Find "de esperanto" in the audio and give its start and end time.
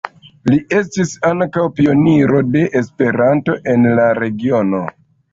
2.55-3.57